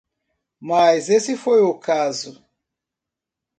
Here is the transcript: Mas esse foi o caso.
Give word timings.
Mas 0.59 1.11
esse 1.11 1.37
foi 1.37 1.61
o 1.61 1.77
caso. 1.77 2.43